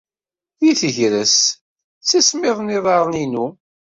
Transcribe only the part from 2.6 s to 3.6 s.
yiḍarren-inu.